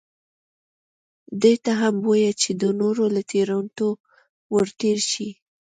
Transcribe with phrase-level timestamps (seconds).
[1.41, 3.89] ده ته هم بویه چې د نورو له تېروتنو
[4.53, 5.29] ورتېر شي.